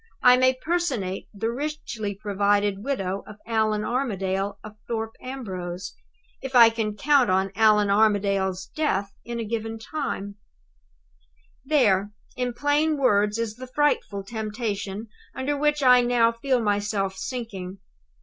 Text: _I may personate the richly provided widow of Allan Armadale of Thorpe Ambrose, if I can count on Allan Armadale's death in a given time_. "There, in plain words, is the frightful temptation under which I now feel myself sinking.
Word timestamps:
_I 0.23 0.39
may 0.39 0.55
personate 0.55 1.29
the 1.31 1.51
richly 1.51 2.15
provided 2.15 2.83
widow 2.83 3.23
of 3.27 3.35
Allan 3.45 3.83
Armadale 3.85 4.57
of 4.63 4.75
Thorpe 4.87 5.13
Ambrose, 5.21 5.93
if 6.41 6.55
I 6.55 6.71
can 6.71 6.95
count 6.97 7.29
on 7.29 7.51
Allan 7.55 7.91
Armadale's 7.91 8.65
death 8.75 9.11
in 9.23 9.39
a 9.39 9.43
given 9.45 9.77
time_. 9.77 10.33
"There, 11.63 12.13
in 12.35 12.55
plain 12.55 12.97
words, 12.97 13.37
is 13.37 13.57
the 13.57 13.67
frightful 13.67 14.23
temptation 14.23 15.07
under 15.35 15.55
which 15.55 15.83
I 15.83 16.01
now 16.01 16.31
feel 16.31 16.59
myself 16.59 17.15
sinking. 17.15 17.77